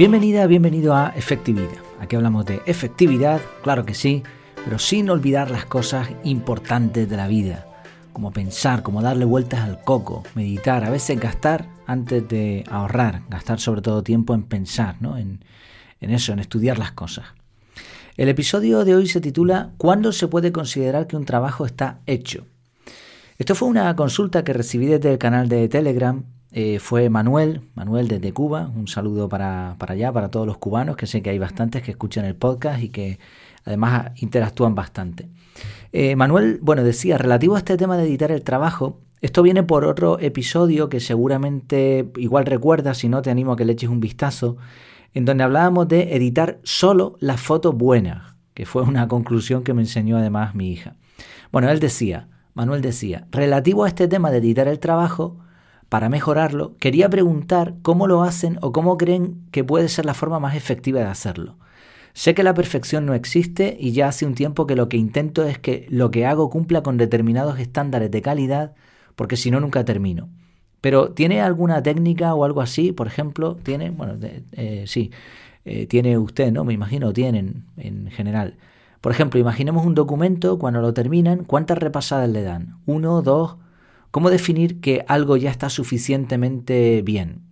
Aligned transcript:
Bienvenida, 0.00 0.46
bienvenido 0.46 0.94
a 0.94 1.12
Efectividad. 1.14 1.76
Aquí 2.00 2.16
hablamos 2.16 2.46
de 2.46 2.62
efectividad, 2.64 3.38
claro 3.62 3.84
que 3.84 3.92
sí, 3.92 4.22
pero 4.64 4.78
sin 4.78 5.10
olvidar 5.10 5.50
las 5.50 5.66
cosas 5.66 6.08
importantes 6.24 7.06
de 7.06 7.18
la 7.18 7.28
vida, 7.28 7.66
como 8.14 8.30
pensar, 8.32 8.82
como 8.82 9.02
darle 9.02 9.26
vueltas 9.26 9.60
al 9.60 9.84
coco, 9.84 10.22
meditar, 10.34 10.84
a 10.84 10.90
veces 10.90 11.20
gastar 11.20 11.68
antes 11.86 12.26
de 12.26 12.64
ahorrar, 12.70 13.24
gastar 13.28 13.60
sobre 13.60 13.82
todo 13.82 14.02
tiempo 14.02 14.32
en 14.32 14.44
pensar, 14.44 14.96
¿no? 15.00 15.18
en, 15.18 15.44
en 16.00 16.10
eso, 16.12 16.32
en 16.32 16.38
estudiar 16.38 16.78
las 16.78 16.92
cosas. 16.92 17.26
El 18.16 18.30
episodio 18.30 18.86
de 18.86 18.94
hoy 18.94 19.06
se 19.06 19.20
titula 19.20 19.72
¿Cuándo 19.76 20.12
se 20.12 20.28
puede 20.28 20.50
considerar 20.50 21.08
que 21.08 21.16
un 21.18 21.26
trabajo 21.26 21.66
está 21.66 22.00
hecho? 22.06 22.46
Esto 23.36 23.54
fue 23.54 23.68
una 23.68 23.94
consulta 23.96 24.44
que 24.44 24.54
recibí 24.54 24.86
desde 24.86 25.12
el 25.12 25.18
canal 25.18 25.50
de 25.50 25.68
Telegram. 25.68 26.24
Eh, 26.52 26.78
fue 26.80 27.10
Manuel, 27.10 27.62
Manuel 27.74 28.08
desde 28.08 28.32
Cuba. 28.32 28.70
Un 28.74 28.88
saludo 28.88 29.28
para, 29.28 29.76
para 29.78 29.94
allá, 29.94 30.12
para 30.12 30.30
todos 30.30 30.46
los 30.46 30.58
cubanos, 30.58 30.96
que 30.96 31.06
sé 31.06 31.22
que 31.22 31.30
hay 31.30 31.38
bastantes 31.38 31.82
que 31.82 31.92
escuchan 31.92 32.24
el 32.24 32.34
podcast 32.34 32.82
y 32.82 32.88
que 32.88 33.18
además 33.64 34.12
interactúan 34.16 34.74
bastante. 34.74 35.28
Eh, 35.92 36.16
Manuel, 36.16 36.58
bueno, 36.62 36.82
decía, 36.82 37.18
relativo 37.18 37.54
a 37.54 37.58
este 37.58 37.76
tema 37.76 37.96
de 37.96 38.04
editar 38.04 38.30
el 38.30 38.42
trabajo, 38.42 38.98
esto 39.20 39.42
viene 39.42 39.62
por 39.62 39.84
otro 39.84 40.18
episodio 40.18 40.88
que 40.88 40.98
seguramente 40.98 42.10
igual 42.16 42.46
recuerdas, 42.46 42.98
si 42.98 43.08
no 43.08 43.20
te 43.22 43.30
animo 43.30 43.52
a 43.52 43.56
que 43.56 43.64
le 43.64 43.72
eches 43.72 43.90
un 43.90 44.00
vistazo, 44.00 44.56
en 45.12 45.24
donde 45.24 45.44
hablábamos 45.44 45.88
de 45.88 46.16
editar 46.16 46.58
solo 46.62 47.16
las 47.20 47.40
fotos 47.40 47.74
buenas, 47.74 48.34
que 48.54 48.64
fue 48.64 48.82
una 48.82 49.08
conclusión 49.08 49.62
que 49.62 49.74
me 49.74 49.82
enseñó 49.82 50.16
además 50.16 50.54
mi 50.54 50.72
hija. 50.72 50.96
Bueno, 51.52 51.68
él 51.68 51.80
decía, 51.80 52.28
Manuel 52.54 52.80
decía, 52.80 53.26
relativo 53.30 53.84
a 53.84 53.88
este 53.88 54.08
tema 54.08 54.30
de 54.30 54.38
editar 54.38 54.68
el 54.68 54.78
trabajo, 54.78 55.38
para 55.90 56.08
mejorarlo, 56.08 56.76
quería 56.78 57.10
preguntar 57.10 57.74
cómo 57.82 58.06
lo 58.06 58.22
hacen 58.22 58.58
o 58.62 58.70
cómo 58.72 58.96
creen 58.96 59.42
que 59.50 59.64
puede 59.64 59.88
ser 59.88 60.06
la 60.06 60.14
forma 60.14 60.38
más 60.38 60.54
efectiva 60.54 61.00
de 61.00 61.06
hacerlo. 61.06 61.56
Sé 62.12 62.32
que 62.32 62.44
la 62.44 62.54
perfección 62.54 63.06
no 63.06 63.12
existe 63.12 63.76
y 63.78 63.90
ya 63.90 64.06
hace 64.06 64.24
un 64.24 64.36
tiempo 64.36 64.68
que 64.68 64.76
lo 64.76 64.88
que 64.88 64.96
intento 64.96 65.44
es 65.44 65.58
que 65.58 65.86
lo 65.90 66.12
que 66.12 66.26
hago 66.26 66.48
cumpla 66.48 66.84
con 66.84 66.96
determinados 66.96 67.58
estándares 67.58 68.10
de 68.12 68.22
calidad, 68.22 68.74
porque 69.16 69.36
si 69.36 69.50
no 69.50 69.58
nunca 69.58 69.84
termino. 69.84 70.28
Pero 70.80 71.10
¿tiene 71.10 71.40
alguna 71.40 71.82
técnica 71.82 72.34
o 72.34 72.44
algo 72.44 72.60
así? 72.60 72.92
Por 72.92 73.08
ejemplo, 73.08 73.56
tiene, 73.56 73.90
bueno, 73.90 74.14
eh, 74.52 74.84
sí, 74.86 75.10
eh, 75.64 75.86
tiene 75.86 76.18
usted, 76.18 76.52
¿no? 76.52 76.64
Me 76.64 76.72
imagino, 76.72 77.12
tienen 77.12 77.64
en 77.76 78.10
general. 78.12 78.58
Por 79.00 79.10
ejemplo, 79.10 79.40
imaginemos 79.40 79.84
un 79.84 79.96
documento, 79.96 80.56
cuando 80.60 80.80
lo 80.80 80.94
terminan, 80.94 81.42
¿cuántas 81.44 81.78
repasadas 81.78 82.28
le 82.30 82.42
dan? 82.42 82.78
¿Uno, 82.86 83.22
dos? 83.22 83.56
¿Cómo 84.10 84.30
definir 84.30 84.80
que 84.80 85.04
algo 85.06 85.36
ya 85.36 85.50
está 85.50 85.70
suficientemente 85.70 87.00
bien? 87.02 87.42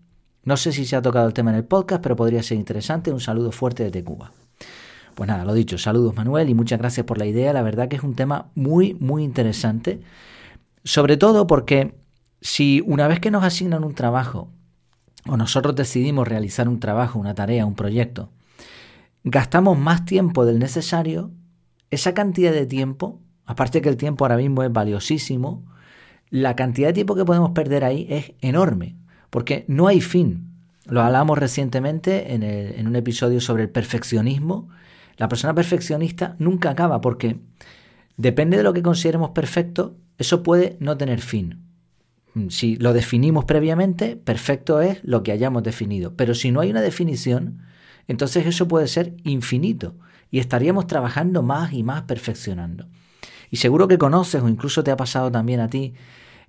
No 0.42 0.56
sé 0.56 0.72
si 0.72 0.86
se 0.86 0.96
ha 0.96 1.02
tocado 1.02 1.28
el 1.28 1.34
tema 1.34 1.50
en 1.50 1.56
el 1.56 1.64
podcast, 1.64 2.02
pero 2.02 2.16
podría 2.16 2.42
ser 2.42 2.58
interesante. 2.58 3.12
Un 3.12 3.20
saludo 3.20 3.52
fuerte 3.52 3.84
desde 3.84 4.02
Cuba. 4.02 4.32
Pues 5.14 5.28
nada, 5.28 5.44
lo 5.44 5.54
dicho, 5.54 5.78
saludos 5.78 6.16
Manuel 6.16 6.48
y 6.48 6.54
muchas 6.54 6.78
gracias 6.78 7.06
por 7.06 7.18
la 7.18 7.26
idea. 7.26 7.52
La 7.52 7.62
verdad 7.62 7.88
que 7.88 7.96
es 7.96 8.02
un 8.02 8.14
tema 8.14 8.50
muy, 8.54 8.94
muy 8.94 9.22
interesante. 9.22 10.00
Sobre 10.82 11.16
todo 11.16 11.46
porque 11.46 11.94
si 12.40 12.82
una 12.86 13.06
vez 13.06 13.20
que 13.20 13.30
nos 13.30 13.44
asignan 13.44 13.84
un 13.84 13.94
trabajo 13.94 14.50
o 15.28 15.36
nosotros 15.36 15.76
decidimos 15.76 16.26
realizar 16.26 16.68
un 16.68 16.80
trabajo, 16.80 17.20
una 17.20 17.34
tarea, 17.34 17.66
un 17.66 17.74
proyecto, 17.74 18.30
gastamos 19.22 19.78
más 19.78 20.04
tiempo 20.04 20.44
del 20.44 20.58
necesario, 20.58 21.30
esa 21.90 22.14
cantidad 22.14 22.52
de 22.52 22.66
tiempo, 22.66 23.20
aparte 23.44 23.80
que 23.80 23.88
el 23.88 23.96
tiempo 23.96 24.24
ahora 24.24 24.36
mismo 24.36 24.62
es 24.62 24.72
valiosísimo, 24.72 25.64
la 26.30 26.56
cantidad 26.56 26.88
de 26.88 26.94
tiempo 26.94 27.14
que 27.14 27.24
podemos 27.24 27.50
perder 27.50 27.84
ahí 27.84 28.06
es 28.10 28.32
enorme, 28.40 28.96
porque 29.30 29.64
no 29.68 29.86
hay 29.86 30.00
fin. 30.00 30.48
Lo 30.86 31.02
hablamos 31.02 31.38
recientemente 31.38 32.32
en, 32.32 32.86
un 32.86 32.96
episodio 32.96 33.40
sobre 33.40 33.64
el 33.64 33.70
perfeccionismo. 33.70 34.68
La 35.16 35.28
persona 35.28 35.54
perfeccionista 35.54 36.36
nunca 36.38 36.70
acaba 36.70 37.00
porque 37.00 37.38
depende 38.16 38.56
de 38.56 38.62
lo 38.62 38.72
que 38.72 38.82
consideremos 38.82 39.30
perfecto, 39.30 39.96
eso 40.16 40.42
puede 40.42 40.76
no 40.80 40.96
tener 40.96 41.20
fin. 41.20 41.64
Si 42.48 42.76
lo 42.76 42.92
definimos 42.92 43.44
previamente, 43.44 44.16
perfecto 44.16 44.80
es 44.80 45.00
lo 45.02 45.22
que 45.22 45.32
hayamos 45.32 45.62
definido. 45.62 46.14
Pero 46.14 46.34
si 46.34 46.52
no 46.52 46.60
hay 46.60 46.70
una 46.70 46.82
definición, 46.82 47.62
entonces 48.06 48.46
eso 48.46 48.68
puede 48.68 48.86
ser 48.86 49.14
infinito 49.24 49.96
y 50.30 50.38
estaríamos 50.38 50.86
trabajando 50.86 51.42
más 51.42 51.72
y 51.72 51.82
más 51.82 52.02
perfeccionando. 52.02 52.86
Y 53.50 53.56
seguro 53.56 53.88
que 53.88 53.98
conoces 53.98 54.42
o 54.42 54.48
incluso 54.48 54.84
te 54.84 54.90
ha 54.90 54.96
pasado 54.96 55.30
también 55.30 55.60
a 55.60 55.68
ti 55.68 55.94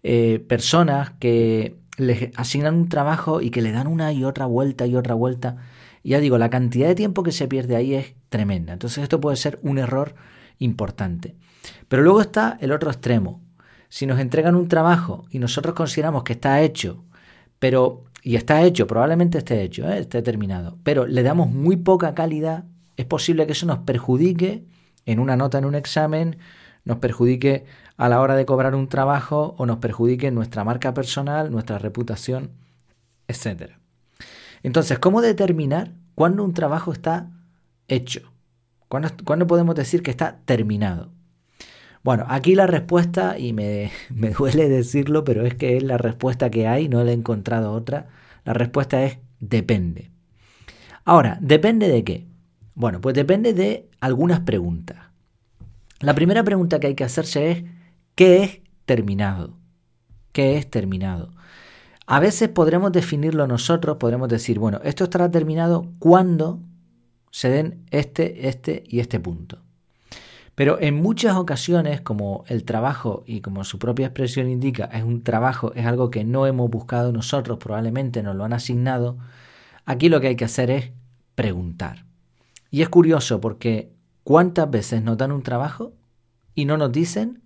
eh, 0.03 0.43
personas 0.47 1.11
que 1.19 1.75
les 1.97 2.31
asignan 2.37 2.75
un 2.75 2.89
trabajo 2.89 3.41
y 3.41 3.49
que 3.49 3.61
le 3.61 3.71
dan 3.71 3.87
una 3.87 4.13
y 4.13 4.23
otra 4.23 4.45
vuelta 4.45 4.87
y 4.87 4.95
otra 4.95 5.13
vuelta. 5.13 5.57
Ya 6.03 6.19
digo, 6.19 6.38
la 6.38 6.49
cantidad 6.49 6.88
de 6.88 6.95
tiempo 6.95 7.23
que 7.23 7.31
se 7.31 7.47
pierde 7.47 7.75
ahí 7.75 7.93
es 7.93 8.13
tremenda. 8.29 8.73
Entonces 8.73 9.03
esto 9.03 9.19
puede 9.19 9.38
ser 9.38 9.59
un 9.61 9.77
error 9.77 10.15
importante. 10.59 11.35
Pero 11.88 12.03
luego 12.03 12.21
está 12.21 12.57
el 12.61 12.71
otro 12.71 12.89
extremo. 12.89 13.41
Si 13.89 14.05
nos 14.05 14.19
entregan 14.19 14.55
un 14.55 14.67
trabajo 14.67 15.25
y 15.29 15.39
nosotros 15.39 15.75
consideramos 15.75 16.23
que 16.23 16.33
está 16.33 16.61
hecho, 16.61 17.03
pero 17.59 18.05
y 18.23 18.35
está 18.35 18.63
hecho, 18.63 18.88
probablemente 18.88 19.38
esté 19.38 19.61
hecho, 19.63 19.89
¿eh? 19.89 19.99
esté 19.99 20.21
terminado, 20.21 20.77
pero 20.83 21.05
le 21.05 21.23
damos 21.23 21.49
muy 21.49 21.77
poca 21.77 22.13
calidad, 22.13 22.65
es 22.97 23.05
posible 23.05 23.45
que 23.45 23.53
eso 23.53 23.65
nos 23.65 23.79
perjudique 23.79 24.65
en 25.05 25.19
una 25.19 25.38
nota 25.38 25.57
en 25.57 25.65
un 25.65 25.75
examen, 25.75 26.38
nos 26.85 26.97
perjudique 26.97 27.66
a 27.97 28.09
la 28.09 28.22
hora 28.22 28.35
de 28.35 28.45
cobrar 28.45 28.75
un 28.75 28.88
trabajo 28.88 29.56
o 29.57 29.66
nos 29.66 29.78
perjudique 29.78 30.31
nuestra 30.31 30.63
marca 30.63 30.94
personal, 30.94 31.51
nuestra 31.51 31.79
reputación, 31.79 32.51
etc. 33.28 33.73
Entonces, 34.63 35.00
¿cómo 35.00 35.22
determinar 35.22 35.94
cuándo 36.16 36.44
un 36.44 36.53
trabajo 36.53 36.91
está 36.91 37.29
hecho? 37.88 38.31
¿Cuándo, 38.88 39.47
podemos 39.47 39.75
decir 39.75 40.01
que 40.01 40.12
está 40.12 40.39
terminado? 40.45 41.12
Bueno, 42.03 42.25
aquí 42.28 42.56
la 42.56 42.66
respuesta, 42.66 43.38
y 43.38 43.53
me, 43.53 43.91
me, 44.09 44.31
duele 44.31 44.68
decirlo, 44.69 45.23
pero 45.23 45.45
es 45.45 45.56
que 45.56 45.78
es 45.78 45.84
la 45.84 45.97
respuesta 45.97 46.50
que 46.50 46.68
hay, 46.68 46.89
no 46.89 47.03
le 47.03 47.12
he 47.12 47.16
encontrado 47.16 47.72
otra. 47.72 48.07
La 48.45 48.53
respuesta 48.53 49.03
es 49.03 49.19
depende. 49.39 50.09
Ahora, 51.06 51.38
¿depende 51.41 51.88
de 51.88 52.03
qué? 52.03 52.28
Bueno, 52.73 53.01
pues 53.01 53.16
depende 53.16 53.53
de 53.53 53.89
algunas 54.00 54.39
preguntas. 54.39 55.08
La 56.01 56.15
primera 56.15 56.43
pregunta 56.43 56.79
que 56.79 56.87
hay 56.87 56.95
que 56.95 57.03
hacerse 57.03 57.51
es, 57.51 57.63
¿qué 58.15 58.43
es 58.43 58.61
terminado? 58.85 59.57
¿Qué 60.31 60.57
es 60.57 60.69
terminado? 60.69 61.31
A 62.05 62.21
veces 62.21 62.47
podremos 62.49 62.93
definirlo 62.93 63.47
nosotros, 63.47 63.97
podremos 63.97 64.29
decir, 64.29 64.59
bueno, 64.59 64.79
esto 64.83 65.03
estará 65.03 65.29
terminado 65.29 65.91
cuando 65.99 66.61
se 67.31 67.49
den 67.49 67.85
este, 67.91 68.47
este 68.47 68.83
y 68.88 69.01
este 69.01 69.19
punto. 69.19 69.59
Pero 70.55 70.79
en 70.79 70.95
muchas 70.95 71.35
ocasiones, 71.35 72.01
como 72.01 72.45
el 72.47 72.63
trabajo 72.63 73.23
y 73.27 73.41
como 73.41 73.63
su 73.65 73.77
propia 73.77 74.07
expresión 74.07 74.49
indica, 74.49 74.85
es 74.85 75.03
un 75.03 75.23
trabajo, 75.23 75.73
es 75.75 75.85
algo 75.85 76.09
que 76.09 76.23
no 76.23 76.47
hemos 76.47 76.69
buscado 76.69 77.11
nosotros, 77.11 77.59
probablemente 77.59 78.23
nos 78.23 78.35
lo 78.35 78.45
han 78.45 78.53
asignado, 78.53 79.17
aquí 79.85 80.07
lo 80.07 80.21
que 80.21 80.27
hay 80.27 80.35
que 80.35 80.45
hacer 80.45 80.71
es 80.71 80.91
preguntar. 81.35 82.05
Y 82.71 82.81
es 82.83 82.89
curioso 82.89 83.39
porque 83.41 83.98
¿cuántas 84.24 84.69
veces 84.69 85.03
nos 85.03 85.18
dan 85.18 85.31
un 85.31 85.44
trabajo 85.44 85.94
y 86.56 86.66
no 86.66 86.78
nos 86.78 86.91
dicen 86.91 87.44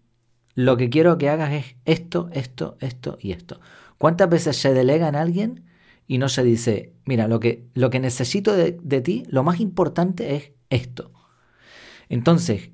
lo 0.55 0.77
que 0.77 0.89
quiero 0.89 1.17
que 1.17 1.29
hagas 1.29 1.51
es 1.53 1.75
esto, 1.85 2.29
esto, 2.33 2.77
esto 2.79 3.17
y 3.19 3.31
esto? 3.31 3.59
¿Cuántas 3.97 4.29
veces 4.29 4.57
se 4.57 4.73
delega 4.73 5.07
en 5.07 5.15
alguien 5.15 5.65
y 6.07 6.17
no 6.17 6.29
se 6.29 6.43
dice, 6.43 6.93
mira, 7.05 7.27
lo 7.27 7.39
que, 7.39 7.67
lo 7.73 7.89
que 7.89 7.99
necesito 7.99 8.53
de, 8.53 8.77
de 8.81 9.01
ti, 9.01 9.23
lo 9.27 9.43
más 9.43 9.59
importante 9.59 10.35
es 10.35 10.51
esto? 10.69 11.11
Entonces, 12.09 12.71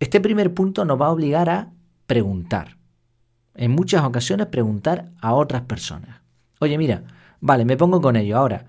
este 0.00 0.20
primer 0.20 0.54
punto 0.54 0.84
nos 0.84 1.00
va 1.00 1.06
a 1.06 1.12
obligar 1.12 1.50
a 1.50 1.72
preguntar. 2.06 2.78
En 3.54 3.70
muchas 3.70 4.02
ocasiones 4.04 4.46
preguntar 4.46 5.12
a 5.20 5.34
otras 5.34 5.62
personas. 5.62 6.22
Oye, 6.58 6.78
mira, 6.78 7.04
vale, 7.40 7.64
me 7.64 7.76
pongo 7.76 8.00
con 8.00 8.16
ello. 8.16 8.38
Ahora, 8.38 8.66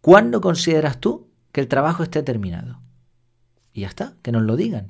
¿cuándo 0.00 0.40
consideras 0.40 0.98
tú 0.98 1.28
que 1.52 1.60
el 1.60 1.68
trabajo 1.68 2.02
esté 2.02 2.22
terminado? 2.22 2.80
Y 3.72 3.82
ya 3.82 3.88
está, 3.88 4.14
que 4.22 4.32
nos 4.32 4.42
lo 4.42 4.56
digan. 4.56 4.88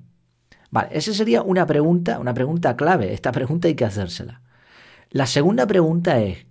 Vale, 0.71 0.89
esa 0.93 1.13
sería 1.13 1.43
una 1.43 1.67
pregunta, 1.67 2.19
una 2.19 2.35
pregunta 2.35 2.77
clave. 2.77 3.13
Esta 3.13 3.33
pregunta 3.33 3.69
hay 3.69 3.75
que 3.75 3.85
hacérsela. 3.85 4.43
La 5.11 5.27
segunda 5.27 5.67
pregunta 5.67 6.21
es, 6.21 6.47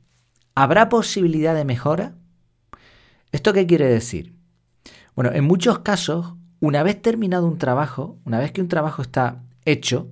¿habrá 0.55 0.89
posibilidad 0.89 1.55
de 1.55 1.65
mejora? 1.65 2.15
¿Esto 3.31 3.53
qué 3.53 3.65
quiere 3.65 3.85
decir? 3.85 4.35
Bueno, 5.15 5.31
en 5.33 5.45
muchos 5.45 5.79
casos 5.79 6.33
una 6.59 6.83
vez 6.83 7.01
terminado 7.01 7.47
un 7.47 7.57
trabajo, 7.57 8.17
una 8.25 8.39
vez 8.39 8.51
que 8.51 8.61
un 8.61 8.67
trabajo 8.67 9.01
está 9.01 9.43
hecho, 9.65 10.09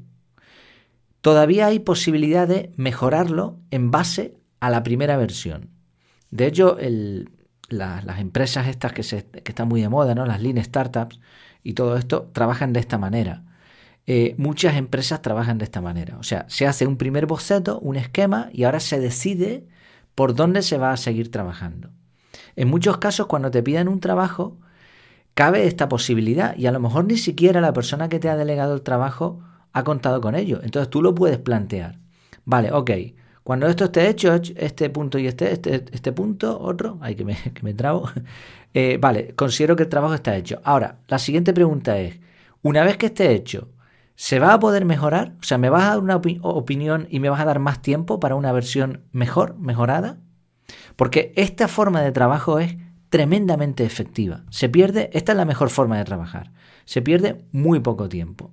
todavía 1.22 1.68
hay 1.68 1.80
posibilidad 1.80 2.48
de 2.48 2.72
mejorarlo 2.78 3.60
en 3.70 3.92
base 3.92 4.38
a 4.60 4.70
la 4.70 4.84
primera 4.84 5.18
versión. 5.18 5.70
De 6.32 6.48
hecho, 6.48 6.78
las 7.70 8.20
empresas 8.20 8.68
estas 8.68 8.94
que, 8.94 9.04
se, 9.04 9.26
que, 9.26 9.52
están 9.52 9.68
muy 9.68 9.82
de 9.82 9.90
moda, 9.90 10.16
¿no? 10.16 10.26
las 10.26 10.42
Lean 10.42 10.64
Startups 10.64 11.20
y 11.64 11.74
todo 11.74 11.98
esto, 11.98 12.30
trabajan 12.34 12.74
de 12.74 12.80
esta 12.80 12.98
manera. 12.98 13.44
Eh, 14.06 14.36
muchas 14.38 14.78
empresas 14.78 15.22
trabajan 15.22 15.58
de 15.58 15.66
esta 15.66 15.82
manera. 15.82 16.18
O 16.18 16.24
sea, 16.24 16.46
se 16.48 16.66
hace 16.66 16.88
un 16.88 16.96
primer 16.96 17.26
boceto, 17.26 17.80
un 17.80 17.98
esquema, 17.98 18.50
y 18.54 18.64
ahora 18.64 18.80
se 18.80 19.00
decide 19.00 19.68
por 20.16 20.34
dónde 20.34 20.62
se 20.62 20.78
va 20.78 20.94
a 20.94 20.98
seguir 20.98 21.30
trabajando. 21.30 21.90
En 22.56 22.70
muchos 22.70 22.98
casos, 22.98 23.28
cuando 23.28 23.52
te 23.52 23.62
piden 23.62 23.90
un 23.90 24.00
trabajo, 24.00 24.58
cabe 25.34 25.68
esta 25.68 25.90
posibilidad 25.90 26.58
y 26.58 26.68
a 26.68 26.72
lo 26.72 26.80
mejor 26.80 27.06
ni 27.06 27.18
siquiera 27.18 27.62
la 27.62 27.74
persona 27.74 28.10
que 28.10 28.20
te 28.20 28.30
ha 28.30 28.36
delegado 28.36 28.74
el 28.74 28.82
trabajo 28.82 29.42
ha 29.74 29.84
contado 29.84 30.22
con 30.22 30.36
ello. 30.36 30.62
Entonces 30.64 30.90
tú 30.90 31.02
lo 31.02 31.14
puedes 31.14 31.38
plantear. 31.38 32.00
Vale, 32.46 32.72
ok. 32.72 32.92
Cuando 33.48 33.66
esto 33.68 33.86
esté 33.86 34.10
hecho, 34.10 34.34
este 34.58 34.90
punto 34.90 35.18
y 35.18 35.26
este, 35.26 35.54
este, 35.54 35.86
este 35.94 36.12
punto, 36.12 36.60
otro, 36.60 36.98
ay 37.00 37.16
que 37.16 37.24
me, 37.24 37.38
que 37.54 37.64
me 37.64 37.74
trabo. 37.74 38.10
Eh, 38.74 38.98
vale, 39.00 39.34
considero 39.36 39.76
que 39.76 39.84
el 39.84 39.90
trabajo 39.90 40.14
está 40.14 40.36
hecho. 40.36 40.60
Ahora, 40.64 41.00
la 41.08 41.18
siguiente 41.18 41.54
pregunta 41.54 41.98
es, 41.98 42.20
una 42.62 42.84
vez 42.84 42.98
que 42.98 43.08
esté 43.08 43.32
hecho, 43.32 43.70
¿se 44.16 44.38
va 44.38 44.54
a 44.54 44.60
poder 44.60 44.86
mejorar? 44.86 45.34
O 45.40 45.44
sea, 45.44 45.58
¿me 45.58 45.70
vas 45.70 45.84
a 45.86 45.90
dar 45.92 46.00
una 46.00 46.18
opinión 46.18 47.08
y 47.10 47.20
me 47.20 47.30
vas 47.30 47.40
a 47.40 47.46
dar 47.46 47.58
más 47.58 47.82
tiempo 47.82 48.20
para 48.20 48.36
una 48.36 48.52
versión 48.52 49.06
mejor, 49.14 49.58
mejorada? 49.58 50.20
Porque 50.96 51.32
esta 51.38 51.68
forma 51.70 52.02
de 52.02 52.12
trabajo 52.12 52.60
es 52.60 52.76
tremendamente 53.10 53.84
efectiva. 53.86 54.44
Se 54.52 54.70
pierde, 54.70 55.10
esta 55.14 55.32
es 55.32 55.38
la 55.38 55.46
mejor 55.46 55.70
forma 55.70 55.98
de 55.98 56.04
trabajar. 56.04 56.52
Se 56.86 57.02
pierde 57.02 57.46
muy 57.52 57.80
poco 57.80 58.10
tiempo. 58.10 58.52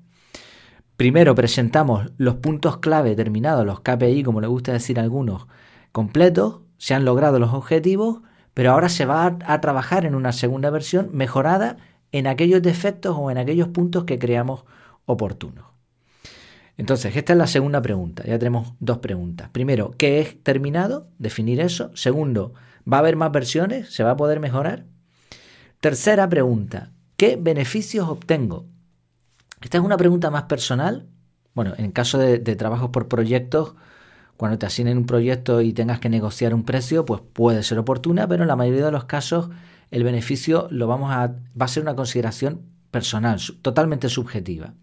Primero 1.04 1.34
presentamos 1.34 2.12
los 2.16 2.36
puntos 2.36 2.78
clave 2.78 3.10
determinados, 3.10 3.66
los 3.66 3.80
KPI, 3.80 4.22
como 4.22 4.40
le 4.40 4.46
gusta 4.46 4.72
decir 4.72 4.98
algunos, 4.98 5.46
completos, 5.92 6.60
se 6.78 6.94
han 6.94 7.04
logrado 7.04 7.38
los 7.38 7.52
objetivos, 7.52 8.22
pero 8.54 8.72
ahora 8.72 8.88
se 8.88 9.04
va 9.04 9.26
a, 9.26 9.38
a, 9.44 9.60
trabajar 9.60 10.06
en 10.06 10.14
una 10.14 10.32
segunda 10.32 10.70
versión 10.70 11.10
mejorada 11.12 11.76
en 12.10 12.26
aquellos 12.26 12.62
defectos 12.62 13.14
o 13.18 13.30
en 13.30 13.36
aquellos 13.36 13.68
puntos 13.68 14.04
que 14.04 14.18
creamos 14.18 14.64
oportunos. 15.04 15.66
Entonces, 16.78 17.14
esta 17.14 17.34
es 17.34 17.38
la 17.38 17.48
segunda 17.48 17.82
pregunta. 17.82 18.24
Ya 18.24 18.38
tenemos 18.38 18.72
dos 18.80 18.96
preguntas. 18.96 19.50
Primero, 19.50 19.90
¿qué 19.98 20.22
es 20.22 20.42
terminado? 20.42 21.10
Definir 21.18 21.60
eso. 21.60 21.90
Segundo, 21.94 22.54
¿va 22.90 22.96
a 22.96 23.00
haber 23.00 23.16
más 23.16 23.30
versiones? 23.30 23.92
¿Se 23.92 24.04
va 24.04 24.12
a 24.12 24.16
poder 24.16 24.40
mejorar? 24.40 24.86
Tercera 25.80 26.26
pregunta, 26.30 26.92
¿qué 27.18 27.36
beneficios 27.38 28.08
obtengo? 28.08 28.64
Esta 29.64 29.78
es 29.78 29.84
una 29.84 29.96
pregunta 29.96 30.30
más 30.30 30.42
personal. 30.42 31.08
Bueno, 31.54 31.72
en 31.78 31.90
caso 31.90 32.18
de, 32.18 32.38
trabajos 32.38 32.90
por 32.90 33.08
proyectos, 33.08 33.74
cuando 34.36 34.58
te 34.58 34.66
asignen 34.66 34.98
un 34.98 35.06
proyecto 35.06 35.62
y 35.62 35.72
tengas 35.72 36.00
que 36.00 36.10
negociar 36.10 36.52
un 36.52 36.64
precio, 36.64 37.06
pues 37.06 37.22
puede 37.32 37.62
ser 37.62 37.78
oportuna, 37.78 38.28
pero 38.28 38.42
en 38.42 38.48
la 38.48 38.56
mayoría 38.56 38.84
de 38.84 38.92
los 38.92 39.04
casos 39.04 39.48
el 39.90 40.04
beneficio 40.04 40.68
lo 40.70 40.86
vamos 40.86 41.12
a, 41.12 41.28
va 41.28 41.64
a 41.64 41.68
ser 41.68 41.82
una 41.82 41.96
consideración 41.96 42.60
personal, 42.90 43.40
totalmente 43.62 44.10
subjetiva. 44.10 44.74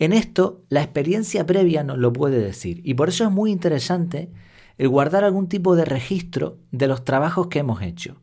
En 0.00 0.12
esto, 0.12 0.64
la 0.70 0.82
experiencia 0.82 1.46
previa 1.46 1.84
nos 1.84 1.98
lo 1.98 2.12
puede 2.12 2.40
decir, 2.40 2.80
y 2.84 2.94
por 2.94 3.10
eso 3.10 3.24
es 3.24 3.30
muy 3.30 3.52
interesante 3.52 4.32
el 4.76 4.88
guardar 4.88 5.22
algún 5.22 5.48
tipo 5.48 5.76
de 5.76 5.84
registro 5.84 6.58
de 6.72 6.88
los 6.88 7.04
trabajos 7.04 7.46
que 7.46 7.60
hemos 7.60 7.80
hecho. 7.82 8.16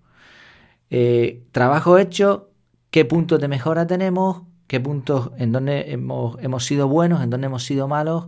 Eh, 0.90 1.46
trabajo 1.54 1.98
hecho, 1.98 2.50
qué 2.90 3.06
puntos 3.06 3.40
de 3.40 3.48
mejora 3.48 3.88
tenemos, 3.88 4.47
qué 4.68 4.80
puntos 4.80 5.32
en 5.38 5.52
donde 5.52 5.92
hemos, 5.92 6.38
hemos 6.42 6.66
sido 6.66 6.88
buenos, 6.88 7.24
en 7.24 7.30
donde 7.30 7.48
hemos 7.48 7.64
sido 7.64 7.88
malos 7.88 8.28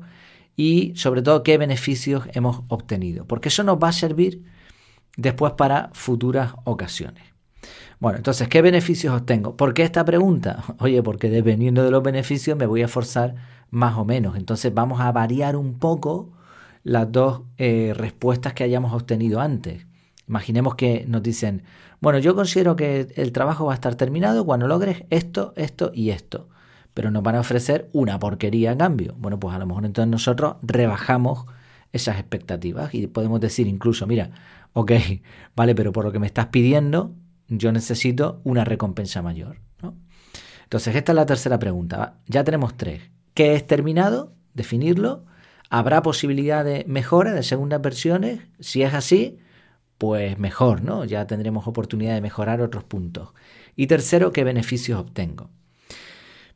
y 0.55 0.93
sobre 0.95 1.21
todo 1.21 1.43
qué 1.43 1.57
beneficios 1.57 2.25
hemos 2.33 2.61
obtenido. 2.67 3.25
Porque 3.25 3.49
eso 3.49 3.63
nos 3.63 3.77
va 3.77 3.89
a 3.89 3.93
servir 3.93 4.43
después 5.15 5.53
para 5.53 5.89
futuras 5.93 6.53
ocasiones. 6.63 7.23
Bueno, 7.99 8.17
entonces, 8.17 8.47
¿qué 8.47 8.61
beneficios 8.61 9.13
obtengo? 9.13 9.57
¿Por 9.57 9.73
qué 9.73 9.83
esta 9.83 10.05
pregunta? 10.05 10.63
Oye, 10.79 11.03
porque 11.03 11.29
dependiendo 11.29 11.83
de 11.83 11.91
los 11.91 12.01
beneficios 12.01 12.57
me 12.57 12.65
voy 12.65 12.81
a 12.81 12.87
forzar 12.87 13.35
más 13.69 13.97
o 13.97 14.05
menos. 14.05 14.37
Entonces 14.37 14.73
vamos 14.73 15.01
a 15.01 15.11
variar 15.11 15.55
un 15.55 15.79
poco 15.79 16.31
las 16.83 17.11
dos 17.11 17.41
eh, 17.57 17.93
respuestas 17.95 18.53
que 18.53 18.63
hayamos 18.63 18.93
obtenido 18.93 19.41
antes. 19.41 19.85
Imaginemos 20.27 20.75
que 20.75 21.05
nos 21.07 21.23
dicen, 21.23 21.63
bueno, 22.01 22.19
yo 22.19 22.35
considero 22.35 22.75
que 22.75 23.07
el 23.15 23.31
trabajo 23.31 23.65
va 23.65 23.73
a 23.73 23.75
estar 23.75 23.95
terminado 23.95 24.45
cuando 24.45 24.67
logres 24.67 25.03
esto, 25.09 25.53
esto 25.55 25.91
y 25.93 26.11
esto. 26.11 26.49
Pero 26.93 27.11
nos 27.11 27.23
van 27.23 27.35
a 27.35 27.41
ofrecer 27.41 27.89
una 27.93 28.19
porquería 28.19 28.71
a 28.71 28.77
cambio. 28.77 29.15
Bueno, 29.17 29.39
pues 29.39 29.55
a 29.55 29.59
lo 29.59 29.65
mejor 29.65 29.85
entonces 29.85 30.09
nosotros 30.09 30.55
rebajamos 30.61 31.45
esas 31.91 32.19
expectativas 32.19 32.93
y 32.93 33.07
podemos 33.07 33.39
decir 33.39 33.67
incluso, 33.67 34.07
mira, 34.07 34.31
ok, 34.73 34.91
vale, 35.55 35.75
pero 35.75 35.91
por 35.91 36.05
lo 36.05 36.11
que 36.11 36.19
me 36.19 36.27
estás 36.27 36.47
pidiendo, 36.47 37.13
yo 37.47 37.71
necesito 37.71 38.41
una 38.43 38.63
recompensa 38.63 39.21
mayor. 39.21 39.57
Entonces, 40.63 40.95
esta 40.95 41.13
es 41.13 41.15
la 41.15 41.25
tercera 41.25 41.57
pregunta. 41.57 42.19
Ya 42.27 42.43
tenemos 42.43 42.77
tres. 42.77 43.01
¿Qué 43.33 43.55
es 43.55 43.65
terminado? 43.65 44.33
Definirlo. 44.53 45.25
¿Habrá 45.71 46.03
posibilidad 46.03 46.63
de 46.63 46.85
mejora 46.87 47.33
de 47.33 47.41
segundas 47.41 47.81
versiones? 47.81 48.41
Si 48.59 48.83
es 48.83 48.93
así, 48.93 49.39
pues 49.99 50.39
mejor, 50.39 50.81
¿no? 50.81 51.03
Ya 51.03 51.27
tendremos 51.27 51.67
oportunidad 51.67 52.15
de 52.15 52.21
mejorar 52.21 52.61
otros 52.61 52.85
puntos. 52.85 53.33
Y 53.75 53.85
tercero, 53.87 54.31
¿qué 54.31 54.45
beneficios 54.45 54.97
obtengo? 54.97 55.49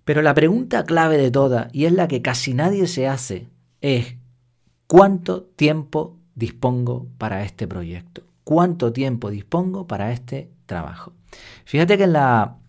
Pero 0.05 0.21
la 0.21 0.33
pregunta 0.33 0.85
clave 0.85 1.17
de 1.17 1.29
todas, 1.29 1.67
y 1.73 1.85
es 1.85 1.91
la 1.91 2.07
que 2.07 2.21
casi 2.21 2.53
nadie 2.53 2.87
se 2.87 3.07
hace, 3.07 3.49
es 3.81 4.15
¿cuánto 4.87 5.43
tiempo 5.43 6.17
dispongo 6.35 7.07
para 7.17 7.43
este 7.43 7.67
proyecto? 7.67 8.23
¿Cuánto 8.45 8.93
tiempo 8.93 9.29
dispongo 9.29 9.87
para 9.87 10.13
este 10.13 10.49
trabajo? 10.65 11.11
Fíjate 11.65 11.97
que 11.97 12.07
la, 12.07 12.59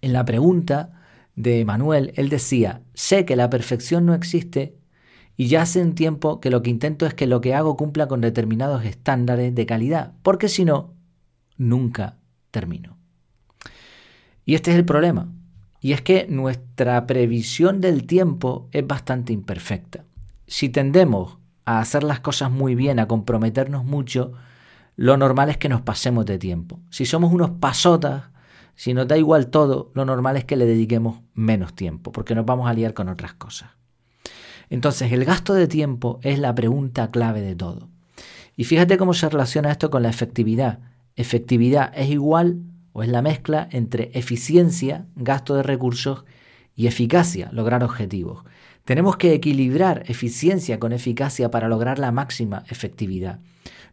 en 0.00 0.12
la 0.12 0.24
pregunta 0.24 1.02
de 1.34 1.64
Manuel, 1.64 2.12
él 2.14 2.28
decía, 2.28 2.82
sé 2.94 3.24
que 3.24 3.34
la 3.34 3.50
perfección 3.50 4.06
no 4.06 4.14
existe, 4.14 4.76
y 5.36 5.48
ya 5.48 5.62
hace 5.62 5.82
un 5.82 5.94
tiempo 5.94 6.40
que 6.40 6.50
lo 6.50 6.62
que 6.62 6.70
intento 6.70 7.06
es 7.06 7.14
que 7.14 7.26
lo 7.26 7.40
que 7.40 7.54
hago 7.54 7.76
cumpla 7.76 8.06
con 8.06 8.20
determinados 8.20 8.84
estándares 8.84 9.54
de 9.54 9.66
calidad, 9.66 10.12
porque 10.22 10.48
si 10.48 10.64
no, 10.64 10.94
nunca 11.56 12.18
termino. 12.50 12.96
Y 14.44 14.54
este 14.54 14.70
es 14.70 14.76
el 14.76 14.84
problema. 14.84 15.28
Y 15.80 15.92
es 15.92 16.02
que 16.02 16.26
nuestra 16.28 17.06
previsión 17.06 17.80
del 17.80 18.06
tiempo 18.06 18.68
es 18.72 18.86
bastante 18.86 19.32
imperfecta. 19.32 20.04
Si 20.46 20.68
tendemos 20.68 21.38
a 21.64 21.80
hacer 21.80 22.04
las 22.04 22.20
cosas 22.20 22.50
muy 22.50 22.74
bien, 22.74 22.98
a 22.98 23.08
comprometernos 23.08 23.84
mucho, 23.84 24.32
lo 24.96 25.16
normal 25.16 25.50
es 25.50 25.58
que 25.58 25.68
nos 25.68 25.80
pasemos 25.80 26.24
de 26.26 26.38
tiempo. 26.38 26.80
Si 26.90 27.06
somos 27.06 27.32
unos 27.32 27.50
pasotas, 27.50 28.24
si 28.76 28.94
nos 28.94 29.08
da 29.08 29.18
igual 29.18 29.48
todo, 29.48 29.90
lo 29.94 30.04
normal 30.04 30.36
es 30.36 30.44
que 30.44 30.56
le 30.56 30.66
dediquemos 30.66 31.20
menos 31.34 31.74
tiempo, 31.74 32.12
porque 32.12 32.34
nos 32.34 32.46
vamos 32.46 32.68
a 32.68 32.74
liar 32.74 32.94
con 32.94 33.08
otras 33.08 33.34
cosas. 33.34 33.70
Entonces, 34.74 35.12
el 35.12 35.24
gasto 35.24 35.54
de 35.54 35.68
tiempo 35.68 36.18
es 36.22 36.40
la 36.40 36.52
pregunta 36.52 37.12
clave 37.12 37.42
de 37.42 37.54
todo. 37.54 37.90
Y 38.56 38.64
fíjate 38.64 38.96
cómo 38.98 39.14
se 39.14 39.28
relaciona 39.28 39.70
esto 39.70 39.88
con 39.88 40.02
la 40.02 40.08
efectividad. 40.08 40.80
Efectividad 41.14 41.92
es 41.94 42.10
igual 42.10 42.58
o 42.92 43.04
es 43.04 43.08
la 43.08 43.22
mezcla 43.22 43.68
entre 43.70 44.10
eficiencia, 44.14 45.06
gasto 45.14 45.54
de 45.54 45.62
recursos, 45.62 46.24
y 46.74 46.88
eficacia, 46.88 47.50
lograr 47.52 47.84
objetivos. 47.84 48.42
Tenemos 48.84 49.16
que 49.16 49.32
equilibrar 49.32 50.02
eficiencia 50.06 50.80
con 50.80 50.92
eficacia 50.92 51.52
para 51.52 51.68
lograr 51.68 52.00
la 52.00 52.10
máxima 52.10 52.64
efectividad. 52.68 53.38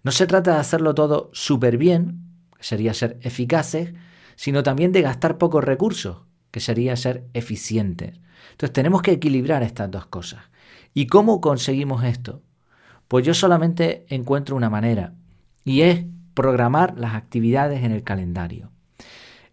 No 0.02 0.12
se 0.12 0.26
trata 0.26 0.56
de 0.56 0.62
hacerlo 0.62 0.96
todo 0.96 1.30
súper 1.32 1.78
bien, 1.78 2.24
que 2.58 2.64
sería 2.64 2.96
ser 2.96 3.20
eficaces, 3.22 3.94
sino 4.36 4.64
también 4.64 4.94
de 4.94 5.04
gastar 5.04 5.38
pocos 5.38 5.64
recursos, 5.64 6.24
que 6.50 6.60
sería 6.60 6.96
ser 6.96 7.28
eficientes. 7.34 8.20
Entonces 8.54 8.74
tenemos 8.74 9.04
que 9.04 9.12
equilibrar 9.12 9.62
estas 9.62 9.92
dos 9.92 10.08
cosas. 10.08 10.50
¿Y 10.94 11.08
cómo 11.08 11.42
conseguimos 11.42 12.04
esto? 12.04 12.42
Pues 13.08 13.26
yo 13.26 13.34
solamente 13.34 14.06
encuentro 14.10 14.56
una 14.56 14.70
manera, 14.70 15.14
y 15.64 15.82
es 15.82 16.06
programar 16.34 16.98
las 16.98 17.16
actividades 17.16 17.84
en 17.84 17.92
el 17.92 18.04
calendario. 18.04 18.72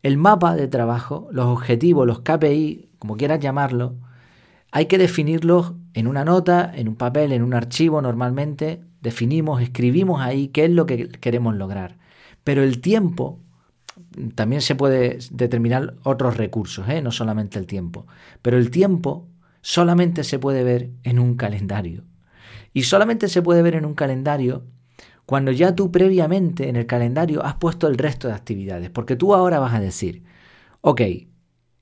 El 0.03 0.17
mapa 0.17 0.55
de 0.55 0.69
trabajo, 0.69 1.29
los 1.33 1.47
objetivos, 1.47 2.07
los 2.07 2.21
KPI, 2.21 2.89
como 2.99 3.17
quieras 3.17 3.41
llamarlo, 3.41 3.97
hay 4.71 4.87
que 4.87 4.99
definirlos 4.99 5.73
en 5.95 6.07
una 6.07 6.25
nota, 6.25 6.71
en 6.75 6.89
un 6.89 6.97
papel, 6.97 7.33
en 7.33 7.43
un 7.43 7.55
archivo 7.55 8.03
normalmente. 8.03 8.81
Definimos, 9.01 9.63
escribimos 9.63 10.21
ahí 10.21 10.49
qué 10.49 10.67
es 10.67 10.71
lo 10.71 10.87
que 10.87 11.09
queremos 11.09 11.57
lograr. 11.57 11.97
Pero 12.45 12.63
el 12.63 12.81
tiempo, 12.81 13.41
también 14.35 14.63
se 14.63 14.75
puede 14.75 15.19
determinar 15.31 15.95
otros 16.03 16.37
recursos, 16.37 16.89
¿eh? 16.89 17.03
no 17.03 17.13
solamente 17.13 17.59
el 17.59 17.67
tiempo. 17.67 18.07
Pero 18.43 18.59
el 18.59 18.71
tiempo 18.71 19.27
solamente 19.69 20.25
se 20.25 20.39
puede 20.39 20.65
ver 20.65 20.89
en 21.03 21.19
un 21.19 21.35
calendario. 21.35 22.05
Y 22.73 22.85
solamente 22.85 23.29
se 23.29 23.43
puede 23.43 23.61
ver 23.61 23.75
en 23.75 23.85
un 23.85 23.93
calendario 23.93 24.65
cuando 25.27 25.53
ya 25.53 25.75
tú 25.75 25.93
previamente 25.93 26.71
en 26.71 26.77
el 26.77 26.87
calendario 26.87 27.45
has 27.45 27.57
puesto 27.57 27.87
el 27.87 27.99
resto 27.99 28.29
de 28.29 28.35
actividades. 28.35 28.89
Porque 28.89 29.15
tú 29.15 29.35
ahora 29.35 29.59
vas 29.59 29.75
a 29.75 29.81
decir, 29.81 30.25
ok, 30.81 31.03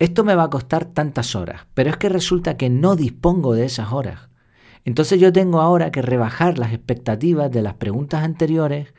esto 0.00 0.24
me 0.24 0.34
va 0.34 0.42
a 0.42 0.50
costar 0.50 0.86
tantas 0.86 1.36
horas, 1.36 1.68
pero 1.74 1.88
es 1.88 1.96
que 1.96 2.08
resulta 2.08 2.56
que 2.56 2.70
no 2.70 2.96
dispongo 2.96 3.54
de 3.54 3.66
esas 3.66 3.92
horas. 3.92 4.30
Entonces 4.84 5.20
yo 5.20 5.32
tengo 5.32 5.60
ahora 5.60 5.92
que 5.92 6.02
rebajar 6.02 6.58
las 6.58 6.72
expectativas 6.72 7.52
de 7.52 7.62
las 7.62 7.74
preguntas 7.74 8.24
anteriores 8.24 8.94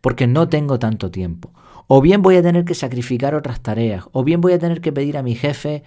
porque 0.00 0.26
no 0.26 0.48
tengo 0.48 0.78
tanto 0.78 1.10
tiempo. 1.10 1.52
O 1.86 2.00
bien 2.00 2.22
voy 2.22 2.36
a 2.36 2.42
tener 2.42 2.64
que 2.64 2.74
sacrificar 2.74 3.34
otras 3.34 3.60
tareas, 3.60 4.06
o 4.12 4.24
bien 4.24 4.40
voy 4.40 4.54
a 4.54 4.58
tener 4.58 4.80
que 4.80 4.90
pedir 4.90 5.18
a 5.18 5.22
mi 5.22 5.34
jefe 5.34 5.82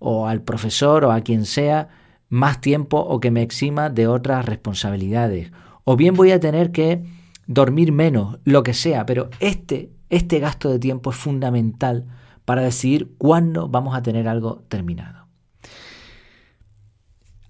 o 0.00 0.26
al 0.26 0.42
profesor 0.42 1.04
o 1.04 1.12
a 1.12 1.20
quien 1.20 1.44
sea 1.46 1.88
más 2.28 2.60
tiempo 2.60 2.98
o 2.98 3.20
que 3.20 3.30
me 3.30 3.42
exima 3.42 3.88
de 3.88 4.08
otras 4.08 4.44
responsabilidades. 4.44 5.52
O 5.84 5.96
bien 5.96 6.14
voy 6.14 6.32
a 6.32 6.40
tener 6.40 6.72
que 6.72 7.04
dormir 7.46 7.92
menos, 7.92 8.40
lo 8.44 8.64
que 8.64 8.74
sea, 8.74 9.06
pero 9.06 9.30
este 9.38 9.92
este 10.10 10.40
gasto 10.40 10.68
de 10.68 10.80
tiempo 10.80 11.10
es 11.10 11.16
fundamental 11.16 12.06
para 12.44 12.62
decidir 12.62 13.14
cuándo 13.16 13.68
vamos 13.68 13.96
a 13.96 14.02
tener 14.02 14.28
algo 14.28 14.64
terminado. 14.68 15.28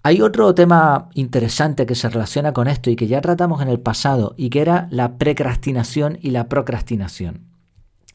Hay 0.03 0.23
otro 0.23 0.55
tema 0.55 1.09
interesante 1.15 1.85
que 1.85 1.95
se 1.95 2.09
relaciona 2.09 2.53
con 2.53 2.69
esto 2.69 2.91
y 2.91 2.97
que 2.97 3.07
ya 3.07 3.21
tratamos 3.21 3.61
en 3.61 3.69
el 3.69 3.81
pasado 3.81 4.35
y 4.37 4.51
que 4.51 4.61
era 4.61 4.89
la 4.91 5.19
precrastinación 5.19 6.19
y 6.23 6.31
la 6.31 6.49
procrastinación. 6.49 7.47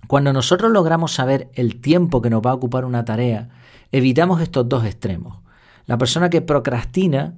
Cuando 0.07 0.33
nosotros 0.33 0.71
logramos 0.71 1.13
saber 1.13 1.49
el 1.53 1.81
tiempo 1.81 2.21
que 2.21 2.29
nos 2.29 2.41
va 2.41 2.51
a 2.51 2.55
ocupar 2.55 2.85
una 2.85 3.05
tarea, 3.05 3.49
evitamos 3.95 4.41
estos 4.41 4.67
dos 4.67 4.83
extremos. 4.83 5.39
La 5.85 5.97
persona 5.97 6.29
que 6.29 6.41
procrastina 6.41 7.35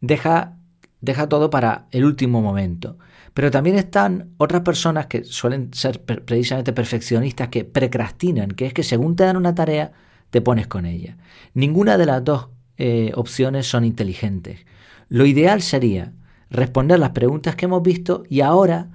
deja, 0.00 0.56
deja 1.00 1.28
todo 1.28 1.50
para 1.50 1.88
el 1.90 2.04
último 2.04 2.40
momento. 2.40 2.98
Pero 3.34 3.50
también 3.50 3.74
están 3.74 4.30
otras 4.36 4.62
personas 4.62 5.06
que 5.06 5.24
suelen 5.24 5.74
ser 5.74 6.00
precisamente 6.02 6.72
perfeccionistas 6.72 7.48
que 7.48 7.64
precrastinan, 7.64 8.52
que 8.52 8.66
es 8.66 8.74
que 8.74 8.84
según 8.84 9.16
te 9.16 9.24
dan 9.24 9.36
una 9.36 9.56
tarea, 9.56 9.90
te 10.30 10.40
pones 10.40 10.68
con 10.68 10.86
ella. 10.86 11.16
Ninguna 11.52 11.98
de 11.98 12.06
las 12.06 12.22
dos 12.22 12.50
eh, 12.76 13.10
opciones 13.16 13.66
son 13.66 13.84
inteligentes. 13.84 14.66
Lo 15.08 15.26
ideal 15.26 15.62
sería 15.62 16.12
responder 16.48 17.00
las 17.00 17.10
preguntas 17.10 17.56
que 17.56 17.64
hemos 17.64 17.82
visto 17.82 18.22
y 18.28 18.40
ahora 18.42 18.88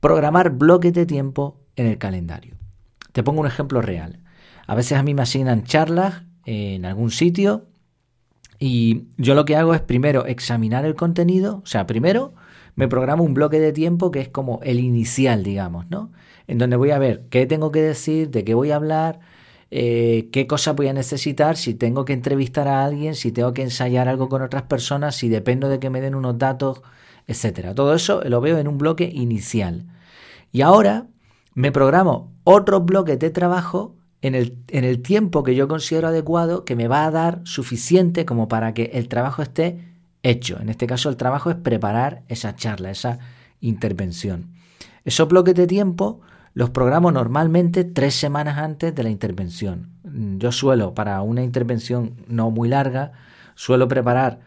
programar 0.00 0.50
bloques 0.50 0.92
de 0.94 1.06
tiempo 1.06 1.60
en 1.76 1.86
el 1.86 1.98
calendario. 1.98 2.56
Te 3.12 3.22
pongo 3.22 3.40
un 3.40 3.46
ejemplo 3.46 3.82
real. 3.82 4.18
A 4.66 4.74
veces 4.74 4.98
a 4.98 5.04
mí 5.04 5.14
me 5.14 5.22
asignan 5.22 5.62
charlas 5.62 6.24
en 6.44 6.84
algún 6.84 7.10
sitio 7.10 7.66
y 8.62 9.06
yo 9.16 9.34
lo 9.34 9.46
que 9.46 9.56
hago 9.56 9.74
es 9.74 9.80
primero 9.80 10.26
examinar 10.26 10.84
el 10.84 10.94
contenido, 10.94 11.62
o 11.64 11.66
sea, 11.66 11.86
primero 11.86 12.34
me 12.74 12.88
programo 12.88 13.24
un 13.24 13.32
bloque 13.32 13.58
de 13.58 13.72
tiempo 13.72 14.10
que 14.10 14.20
es 14.20 14.28
como 14.28 14.60
el 14.62 14.80
inicial, 14.80 15.42
digamos, 15.42 15.88
¿no? 15.88 16.12
En 16.46 16.58
donde 16.58 16.76
voy 16.76 16.90
a 16.90 16.98
ver 16.98 17.22
qué 17.30 17.46
tengo 17.46 17.72
que 17.72 17.80
decir, 17.80 18.30
de 18.30 18.44
qué 18.44 18.52
voy 18.52 18.70
a 18.70 18.76
hablar, 18.76 19.20
eh, 19.70 20.28
qué 20.30 20.46
cosas 20.46 20.76
voy 20.76 20.88
a 20.88 20.92
necesitar, 20.92 21.56
si 21.56 21.74
tengo 21.74 22.04
que 22.04 22.12
entrevistar 22.12 22.68
a 22.68 22.84
alguien, 22.84 23.14
si 23.14 23.32
tengo 23.32 23.54
que 23.54 23.62
ensayar 23.62 24.08
algo 24.08 24.28
con 24.28 24.42
otras 24.42 24.64
personas, 24.64 25.16
si 25.16 25.30
dependo 25.30 25.68
de 25.70 25.78
que 25.78 25.88
me 25.88 26.02
den 26.02 26.14
unos 26.14 26.38
datos, 26.38 26.82
etcétera. 27.26 27.74
Todo 27.74 27.94
eso 27.94 28.22
lo 28.24 28.42
veo 28.42 28.58
en 28.58 28.68
un 28.68 28.76
bloque 28.76 29.10
inicial. 29.12 29.86
Y 30.52 30.60
ahora 30.60 31.06
me 31.54 31.72
programo 31.72 32.32
otro 32.44 32.80
bloque 32.80 33.16
de 33.16 33.30
trabajo 33.30 33.96
en 34.22 34.34
el, 34.34 34.56
en 34.68 34.84
el 34.84 35.02
tiempo 35.02 35.42
que 35.42 35.54
yo 35.54 35.68
considero 35.68 36.08
adecuado 36.08 36.64
que 36.64 36.76
me 36.76 36.88
va 36.88 37.04
a 37.04 37.10
dar 37.10 37.40
suficiente 37.44 38.24
como 38.24 38.48
para 38.48 38.74
que 38.74 38.90
el 38.94 39.08
trabajo 39.08 39.42
esté 39.42 39.78
hecho. 40.22 40.58
En 40.60 40.68
este 40.68 40.86
caso 40.86 41.08
el 41.08 41.16
trabajo 41.16 41.50
es 41.50 41.56
preparar 41.56 42.22
esa 42.28 42.54
charla, 42.54 42.90
esa 42.90 43.18
intervención. 43.60 44.50
Esos 45.04 45.28
bloques 45.28 45.54
de 45.54 45.66
tiempo 45.66 46.20
los 46.52 46.70
programo 46.70 47.12
normalmente 47.12 47.84
tres 47.84 48.14
semanas 48.14 48.58
antes 48.58 48.94
de 48.94 49.02
la 49.02 49.10
intervención. 49.10 49.90
Yo 50.38 50.52
suelo, 50.52 50.94
para 50.94 51.22
una 51.22 51.42
intervención 51.42 52.16
no 52.26 52.50
muy 52.50 52.68
larga, 52.68 53.12
suelo 53.54 53.88
preparar 53.88 54.40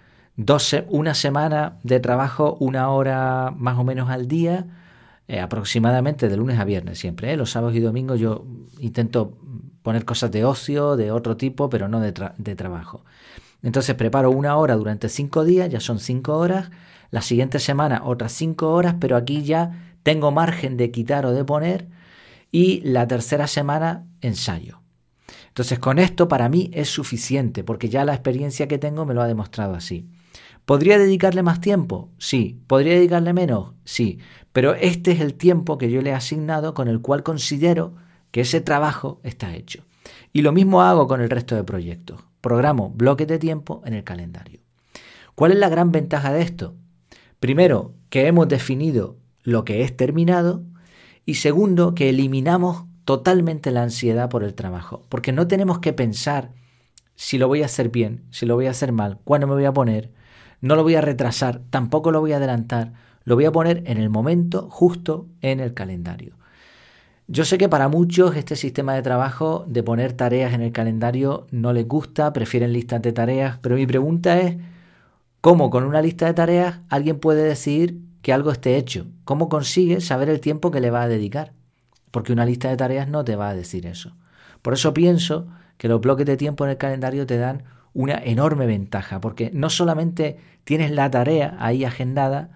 una 0.89 1.13
semana 1.13 1.77
de 1.83 1.99
trabajo, 1.99 2.57
una 2.59 2.89
hora 2.89 3.53
más 3.55 3.77
o 3.77 3.83
menos 3.83 4.09
al 4.09 4.27
día, 4.27 4.65
eh, 5.27 5.39
aproximadamente 5.39 6.27
de 6.27 6.37
lunes 6.37 6.59
a 6.59 6.65
viernes 6.65 6.99
siempre. 6.99 7.31
¿eh? 7.31 7.37
Los 7.37 7.51
sábados 7.51 7.75
y 7.75 7.79
domingos 7.79 8.19
yo 8.19 8.45
intento 8.79 9.37
poner 9.81 10.05
cosas 10.05 10.31
de 10.31 10.45
ocio, 10.45 10.95
de 10.95 11.11
otro 11.11 11.37
tipo, 11.37 11.69
pero 11.69 11.87
no 11.87 11.99
de, 11.99 12.13
de 12.37 12.55
trabajo. 12.55 13.03
Entonces 13.61 13.95
preparo 13.95 14.31
una 14.31 14.57
hora 14.57 14.75
durante 14.75 15.09
cinco 15.09 15.45
días, 15.45 15.69
ya 15.69 15.79
son 15.79 15.99
cinco 15.99 16.37
horas. 16.37 16.71
La 17.11 17.21
siguiente 17.21 17.59
semana 17.59 18.01
otras 18.03 18.33
cinco 18.33 18.71
horas, 18.73 18.95
pero 18.99 19.15
aquí 19.15 19.43
ya 19.43 19.95
tengo 20.03 20.31
margen 20.31 20.77
de 20.77 20.91
quitar 20.91 21.25
o 21.25 21.31
de 21.31 21.45
poner. 21.45 21.87
Y 22.51 22.81
la 22.81 23.07
tercera 23.07 23.47
semana 23.47 24.05
ensayo. 24.21 24.81
Entonces 25.47 25.79
con 25.79 25.99
esto 25.99 26.27
para 26.27 26.49
mí 26.49 26.69
es 26.73 26.89
suficiente, 26.89 27.63
porque 27.63 27.87
ya 27.87 28.05
la 28.05 28.13
experiencia 28.13 28.67
que 28.67 28.77
tengo 28.77 29.05
me 29.05 29.13
lo 29.13 29.21
ha 29.21 29.27
demostrado 29.27 29.75
así. 29.75 30.09
¿Podría 30.65 30.97
dedicarle 30.97 31.43
más 31.43 31.61
tiempo? 31.61 32.09
Sí. 32.17 32.61
¿Podría 32.67 32.93
dedicarle 32.93 33.33
menos? 33.33 33.73
Sí. 33.83 34.19
Pero 34.51 34.75
este 34.75 35.11
es 35.11 35.19
el 35.19 35.33
tiempo 35.33 35.77
que 35.77 35.91
yo 35.91 36.01
le 36.01 36.11
he 36.11 36.13
asignado 36.13 36.73
con 36.73 36.87
el 36.87 37.01
cual 37.01 37.23
considero 37.23 37.95
que 38.31 38.41
ese 38.41 38.61
trabajo 38.61 39.19
está 39.23 39.55
hecho. 39.55 39.83
Y 40.31 40.41
lo 40.41 40.51
mismo 40.51 40.81
hago 40.81 41.07
con 41.07 41.21
el 41.21 41.29
resto 41.29 41.55
de 41.55 41.63
proyectos. 41.63 42.23
Programo 42.41 42.89
bloques 42.89 43.27
de 43.27 43.39
tiempo 43.39 43.81
en 43.85 43.93
el 43.93 44.03
calendario. 44.03 44.59
¿Cuál 45.35 45.51
es 45.51 45.57
la 45.57 45.69
gran 45.69 45.91
ventaja 45.91 46.31
de 46.31 46.41
esto? 46.41 46.75
Primero, 47.39 47.93
que 48.09 48.27
hemos 48.27 48.47
definido 48.47 49.17
lo 49.43 49.65
que 49.65 49.81
es 49.83 49.95
terminado 49.95 50.63
y 51.25 51.35
segundo, 51.35 51.95
que 51.95 52.09
eliminamos 52.09 52.85
totalmente 53.05 53.71
la 53.71 53.83
ansiedad 53.83 54.29
por 54.29 54.43
el 54.43 54.53
trabajo, 54.53 55.05
porque 55.09 55.31
no 55.31 55.47
tenemos 55.47 55.79
que 55.79 55.93
pensar 55.93 56.51
si 57.15 57.37
lo 57.37 57.47
voy 57.47 57.61
a 57.61 57.65
hacer 57.65 57.89
bien, 57.89 58.23
si 58.31 58.45
lo 58.45 58.55
voy 58.55 58.67
a 58.67 58.71
hacer 58.71 58.91
mal, 58.91 59.19
cuándo 59.23 59.47
me 59.47 59.53
voy 59.53 59.65
a 59.65 59.73
poner, 59.73 60.11
no 60.63 60.77
lo 60.77 60.83
voy 60.83 60.95
a 60.95 61.01
retrasar, 61.01 61.59
tampoco 61.69 62.09
lo 62.09 62.21
voy 62.21 62.31
a 62.31 62.37
adelantar, 62.37 62.93
lo 63.25 63.35
voy 63.35 63.43
a 63.43 63.51
poner 63.51 63.83
en 63.85 63.97
el 63.97 64.09
momento 64.09 64.69
justo 64.69 65.27
en 65.41 65.59
el 65.59 65.73
calendario. 65.73 66.35
Yo 67.27 67.43
sé 67.43 67.57
que 67.57 67.67
para 67.67 67.89
muchos 67.89 68.37
este 68.37 68.55
sistema 68.55 68.93
de 68.93 69.01
trabajo 69.01 69.65
de 69.67 69.83
poner 69.83 70.13
tareas 70.13 70.53
en 70.53 70.61
el 70.61 70.71
calendario 70.71 71.47
no 71.51 71.73
les 71.73 71.85
gusta, 71.85 72.31
prefieren 72.31 72.71
listas 72.71 73.01
de 73.01 73.11
tareas, 73.11 73.57
pero 73.61 73.75
mi 73.75 73.85
pregunta 73.85 74.39
es, 74.39 74.55
¿cómo 75.41 75.69
con 75.69 75.83
una 75.83 76.01
lista 76.01 76.27
de 76.27 76.33
tareas 76.33 76.79
alguien 76.87 77.19
puede 77.19 77.43
decidir 77.43 77.99
que 78.21 78.31
algo 78.31 78.49
esté 78.49 78.77
hecho? 78.77 79.07
¿Cómo 79.25 79.49
consigue 79.49 79.99
saber 79.99 80.29
el 80.29 80.39
tiempo 80.39 80.71
que 80.71 80.79
le 80.79 80.91
va 80.91 81.01
a 81.01 81.09
dedicar? 81.09 81.51
Porque 82.09 82.31
una 82.31 82.45
lista 82.45 82.69
de 82.69 82.77
tareas 82.77 83.09
no 83.09 83.25
te 83.25 83.35
va 83.35 83.49
a 83.49 83.55
decir 83.55 83.85
eso. 83.85 84.15
Por 84.61 84.71
eso 84.71 84.93
pienso 84.93 85.45
que 85.77 85.89
los 85.89 85.99
bloques 85.99 86.25
de 86.25 86.37
tiempo 86.37 86.63
en 86.63 86.71
el 86.71 86.77
calendario 86.77 87.25
te 87.25 87.35
dan 87.35 87.63
una 87.93 88.15
enorme 88.23 88.65
ventaja, 88.65 89.21
porque 89.21 89.51
no 89.53 89.69
solamente 89.69 90.37
tienes 90.63 90.91
la 90.91 91.09
tarea 91.11 91.55
ahí 91.59 91.85
agendada 91.85 92.49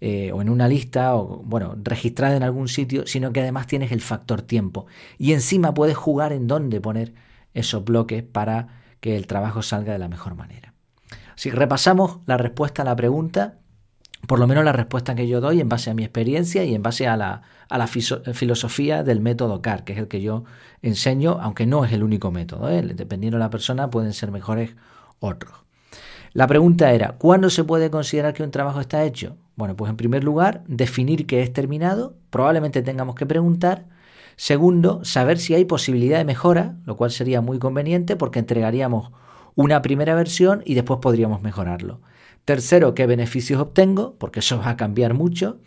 eh, 0.00 0.30
o 0.32 0.42
en 0.42 0.50
una 0.50 0.68
lista 0.68 1.16
o 1.16 1.42
bueno, 1.44 1.76
registrada 1.82 2.36
en 2.36 2.42
algún 2.42 2.68
sitio, 2.68 3.06
sino 3.06 3.32
que 3.32 3.40
además 3.40 3.66
tienes 3.66 3.92
el 3.92 4.00
factor 4.00 4.42
tiempo 4.42 4.86
y 5.18 5.32
encima 5.32 5.74
puedes 5.74 5.96
jugar 5.96 6.32
en 6.32 6.46
dónde 6.46 6.80
poner 6.80 7.14
esos 7.54 7.84
bloques 7.84 8.22
para 8.22 8.68
que 9.00 9.16
el 9.16 9.26
trabajo 9.26 9.62
salga 9.62 9.92
de 9.92 9.98
la 9.98 10.08
mejor 10.08 10.34
manera. 10.34 10.74
Si 11.34 11.50
repasamos 11.50 12.18
la 12.26 12.36
respuesta 12.36 12.82
a 12.82 12.84
la 12.84 12.96
pregunta, 12.96 13.58
por 14.26 14.38
lo 14.38 14.46
menos 14.46 14.64
la 14.64 14.72
respuesta 14.72 15.14
que 15.14 15.28
yo 15.28 15.40
doy 15.40 15.60
en 15.60 15.68
base 15.68 15.90
a 15.90 15.94
mi 15.94 16.02
experiencia 16.04 16.64
y 16.64 16.74
en 16.74 16.82
base 16.82 17.06
a 17.06 17.16
la, 17.16 17.42
filosofía 18.32 19.02
del 19.02 19.20
método 19.20 19.62
CAR, 19.62 19.84
que 19.84 19.92
es 19.92 19.98
el 19.98 20.08
que 20.08 20.20
yo 20.20 20.44
enseño, 20.82 21.38
aunque 21.40 21.66
no 21.66 21.84
es 21.84 21.92
el 21.92 22.02
único 22.02 22.30
método. 22.30 22.70
¿eh? 22.70 22.82
Dependiendo 22.82 23.38
de 23.38 23.44
la 23.44 23.50
persona, 23.50 23.90
pueden 23.90 24.12
ser 24.12 24.30
mejores 24.30 24.74
otros. 25.20 25.52
La 26.32 26.46
pregunta 26.46 26.92
era, 26.92 27.12
¿cuándo 27.12 27.48
se 27.48 27.64
puede 27.64 27.90
considerar 27.90 28.34
que 28.34 28.42
un 28.42 28.50
trabajo 28.50 28.80
está 28.80 29.04
hecho? 29.04 29.36
Bueno, 29.54 29.74
pues 29.74 29.90
en 29.90 29.96
primer 29.96 30.22
lugar, 30.22 30.62
definir 30.66 31.26
que 31.26 31.42
es 31.42 31.52
terminado, 31.52 32.14
probablemente 32.30 32.82
tengamos 32.82 33.14
que 33.14 33.24
preguntar. 33.24 33.86
Segundo, 34.36 35.02
saber 35.02 35.38
si 35.38 35.54
hay 35.54 35.64
posibilidad 35.64 36.18
de 36.18 36.26
mejora, 36.26 36.76
lo 36.84 36.96
cual 36.96 37.10
sería 37.10 37.40
muy 37.40 37.58
conveniente 37.58 38.16
porque 38.16 38.38
entregaríamos 38.38 39.12
una 39.54 39.80
primera 39.80 40.14
versión 40.14 40.62
y 40.66 40.74
después 40.74 41.00
podríamos 41.00 41.40
mejorarlo. 41.40 42.00
Tercero, 42.46 42.94
qué 42.94 43.06
beneficios 43.06 43.60
obtengo, 43.60 44.14
porque 44.18 44.38
eso 44.38 44.58
va 44.58 44.70
a 44.70 44.76
cambiar 44.76 45.14
mucho. 45.14 45.58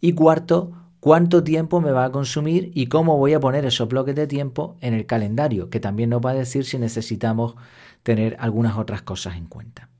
Y 0.00 0.14
cuarto, 0.14 0.72
cuánto 0.98 1.44
tiempo 1.44 1.82
me 1.82 1.92
va 1.92 2.06
a 2.06 2.10
consumir 2.10 2.72
y 2.74 2.86
cómo 2.86 3.18
voy 3.18 3.34
a 3.34 3.40
poner 3.40 3.66
esos 3.66 3.86
bloques 3.86 4.14
de 4.14 4.26
tiempo 4.26 4.78
en 4.80 4.94
el 4.94 5.04
calendario, 5.04 5.68
que 5.68 5.78
también 5.78 6.08
nos 6.08 6.22
va 6.22 6.30
a 6.30 6.34
decir 6.34 6.64
si 6.64 6.78
necesitamos 6.78 7.54
tener 8.02 8.34
algunas 8.40 8.78
otras 8.78 9.02
cosas 9.02 9.36
en 9.36 9.44
cuenta. 9.44 9.90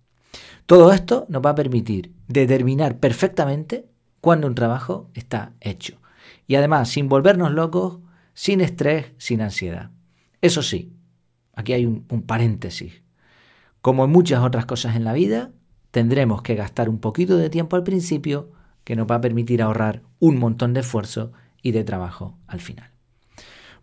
Todo 0.65 0.95
esto 0.95 1.27
nos 1.29 1.43
va 1.45 1.51
a 1.51 1.55
permitir 1.55 2.15
determinar 2.29 2.99
perfectamente 2.99 3.91
cuándo 4.23 4.47
un 4.47 4.55
trabajo 4.55 5.11
está 5.13 5.53
hecho. 5.61 5.99
Y 6.47 6.55
además, 6.55 6.89
sin 6.89 7.11
volvernos 7.11 7.53
locos, 7.53 7.99
sin 8.33 8.63
estrés, 8.63 9.13
sin 9.19 9.43
ansiedad. 9.43 9.91
Eso 10.41 10.63
sí, 10.63 10.95
aquí 11.55 11.75
hay 11.75 11.85
un, 11.85 12.07
un 12.09 12.23
paréntesis. 12.23 13.03
Como 13.83 14.07
en 14.07 14.11
muchas 14.13 14.43
otras 14.43 14.65
cosas 14.65 14.97
en 14.97 15.05
la 15.05 15.13
vida, 15.13 15.51
tendremos 15.93 16.43
que 16.43 16.57
gastar 16.57 16.89
un 16.89 16.99
poquito 16.99 17.37
de 17.37 17.51
tiempo 17.51 17.77
al 17.77 17.85
principio 17.85 18.51
que 18.83 18.97
nos 18.97 19.07
va 19.07 19.17
a 19.17 19.21
permitir 19.21 19.63
ahorrar 19.63 20.03
un 20.19 20.39
montón 20.39 20.75
de 20.75 20.81
esfuerzo 20.81 21.33
y 21.63 21.71
de 21.71 21.85
trabajo 21.85 22.35
al 22.49 22.61
final. 22.61 22.91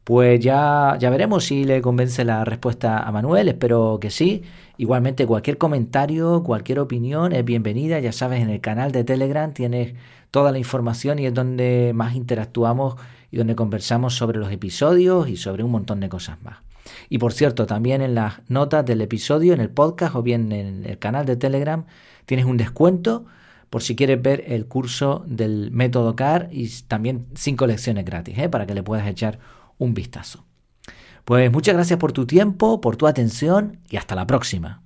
Pues 0.03 0.39
ya, 0.39 0.97
ya 0.99 1.09
veremos 1.11 1.45
si 1.45 1.63
le 1.63 1.81
convence 1.81 2.25
la 2.25 2.43
respuesta 2.43 2.99
a 3.03 3.11
Manuel, 3.11 3.47
espero 3.47 3.99
que 4.01 4.09
sí. 4.09 4.41
Igualmente 4.77 5.27
cualquier 5.27 5.57
comentario, 5.57 6.41
cualquier 6.43 6.79
opinión 6.79 7.31
es 7.31 7.45
bienvenida, 7.45 7.99
ya 7.99 8.11
sabes, 8.11 8.41
en 8.41 8.49
el 8.49 8.59
canal 8.59 8.91
de 8.91 9.03
Telegram 9.03 9.53
tienes 9.53 9.93
toda 10.31 10.51
la 10.51 10.57
información 10.57 11.19
y 11.19 11.27
es 11.27 11.33
donde 11.33 11.91
más 11.93 12.15
interactuamos 12.15 12.95
y 13.29 13.37
donde 13.37 13.55
conversamos 13.55 14.15
sobre 14.15 14.39
los 14.39 14.51
episodios 14.51 15.29
y 15.29 15.37
sobre 15.37 15.63
un 15.63 15.71
montón 15.71 15.99
de 15.99 16.09
cosas 16.09 16.41
más. 16.41 16.68
Y 17.09 17.17
por 17.17 17.33
cierto, 17.33 17.65
también 17.65 18.01
en 18.01 18.15
las 18.15 18.41
notas 18.47 18.85
del 18.85 19.01
episodio, 19.01 19.53
en 19.53 19.61
el 19.61 19.69
podcast 19.69 20.15
o 20.15 20.23
bien 20.23 20.51
en 20.51 20.85
el 20.85 20.99
canal 20.99 21.25
de 21.25 21.35
Telegram, 21.35 21.85
tienes 22.25 22.45
un 22.45 22.57
descuento 22.57 23.25
por 23.69 23.83
si 23.83 23.95
quieres 23.95 24.21
ver 24.21 24.43
el 24.47 24.65
curso 24.65 25.23
del 25.27 25.71
método 25.71 26.15
CAR 26.15 26.49
y 26.51 26.69
también 26.87 27.27
cinco 27.35 27.67
lecciones 27.67 28.05
gratis, 28.05 28.37
¿eh? 28.37 28.49
para 28.49 28.65
que 28.65 28.73
le 28.73 28.83
puedas 28.83 29.07
echar 29.07 29.39
un 29.77 29.93
vistazo. 29.93 30.45
Pues 31.25 31.51
muchas 31.51 31.75
gracias 31.75 31.99
por 31.99 32.11
tu 32.11 32.25
tiempo, 32.25 32.81
por 32.81 32.97
tu 32.97 33.05
atención 33.05 33.79
y 33.89 33.97
hasta 33.97 34.15
la 34.15 34.25
próxima. 34.25 34.81